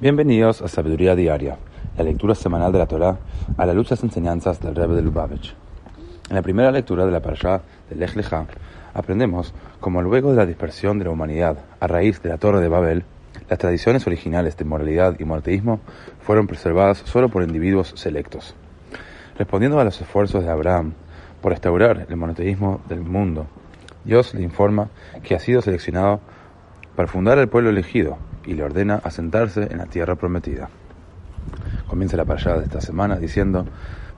[0.00, 1.58] Bienvenidos a Sabiduría Diaria,
[1.98, 3.18] la lectura semanal de la Torá
[3.58, 5.54] a la luz de enseñanzas del Rebbe de Lubavitch.
[6.30, 7.60] En la primera lectura de la Parashá
[7.90, 8.16] de Lech
[8.94, 12.68] aprendemos cómo luego de la dispersión de la humanidad a raíz de la Torre de
[12.68, 13.04] Babel,
[13.50, 15.80] las tradiciones originales de moralidad y monoteísmo
[16.22, 18.54] fueron preservadas solo por individuos selectos.
[19.36, 20.94] Respondiendo a los esfuerzos de Abraham
[21.42, 23.48] por restaurar el monoteísmo del mundo,
[24.06, 24.88] Dios le informa
[25.22, 26.20] que ha sido seleccionado
[26.96, 28.16] para fundar el pueblo elegido
[28.46, 30.68] y le ordena asentarse en la tierra prometida.
[31.88, 33.66] Comienza la parashá de esta semana diciendo,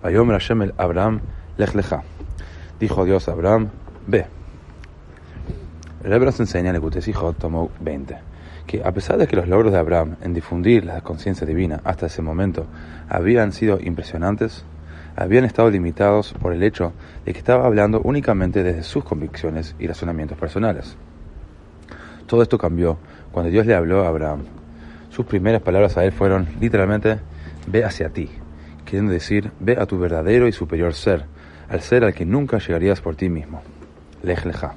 [0.02, 1.20] Abraham
[1.56, 2.02] lech lecha.
[2.78, 3.68] Dijo Dios a Abraham,
[4.06, 4.26] ve.
[6.02, 8.18] El Rebbe nos enseña en el Kutesijot, tomo 20,
[8.66, 12.06] que a pesar de que los logros de Abraham en difundir la conciencia divina hasta
[12.06, 12.66] ese momento
[13.08, 14.64] habían sido impresionantes,
[15.14, 16.92] habían estado limitados por el hecho
[17.24, 20.96] de que estaba hablando únicamente desde sus convicciones y razonamientos personales.
[22.32, 22.96] Todo esto cambió
[23.30, 24.44] cuando Dios le habló a Abraham.
[25.10, 27.18] Sus primeras palabras a él fueron literalmente,
[27.66, 28.30] ve hacia ti,
[28.86, 31.26] queriendo decir, ve a tu verdadero y superior ser,
[31.68, 33.60] al ser al que nunca llegarías por ti mismo.
[34.22, 34.76] Lej leja.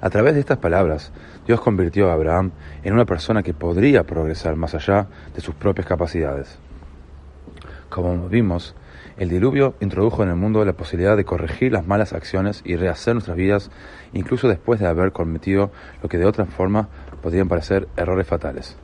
[0.00, 1.10] A través de estas palabras,
[1.48, 2.52] Dios convirtió a Abraham
[2.84, 6.60] en una persona que podría progresar más allá de sus propias capacidades.
[7.98, 8.76] Como vimos,
[9.16, 13.14] el diluvio introdujo en el mundo la posibilidad de corregir las malas acciones y rehacer
[13.14, 13.72] nuestras vidas,
[14.12, 16.88] incluso después de haber cometido lo que de otra forma
[17.20, 18.76] podrían parecer errores fatales.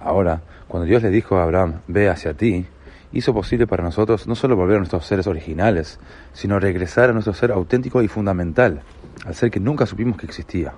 [0.00, 2.66] Ahora, cuando Dios le dijo a Abraham, ve hacia ti,
[3.10, 5.98] hizo posible para nosotros no solo volver a nuestros seres originales,
[6.34, 8.82] sino regresar a nuestro ser auténtico y fundamental,
[9.24, 10.74] al ser que nunca supimos que existía,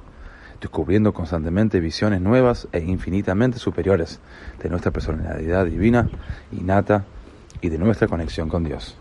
[0.61, 4.20] descubriendo constantemente visiones nuevas e infinitamente superiores
[4.62, 6.08] de nuestra personalidad divina,
[6.52, 7.05] innata
[7.65, 8.95] y de nuestra conexión con Dios.